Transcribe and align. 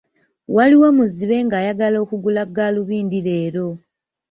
Waliwo 0.55 0.87
muzibe 0.97 1.37
ng'ayagala 1.45 1.97
okugula 2.03 2.41
gaalubindi 2.55 3.19
leero. 3.27 3.67